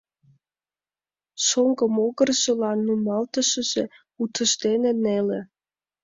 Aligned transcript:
Шоҥго 1.45 1.85
могыржылан 1.97 2.77
нумалтышыже 2.85 3.83
утыждене 4.21 4.91
неле. 5.03 5.39